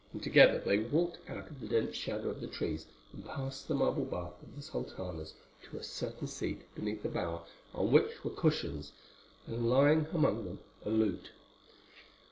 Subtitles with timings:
[0.13, 3.75] And together they walked out of the dense shadow of the trees and past the
[3.75, 5.35] marble bath of the sultanas
[5.65, 7.43] to a certain seat beneath a bower
[7.75, 8.93] on which were cushions,
[9.45, 11.29] and lying among them a lute.